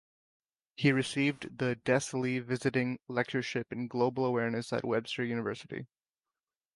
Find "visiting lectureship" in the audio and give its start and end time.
2.39-3.71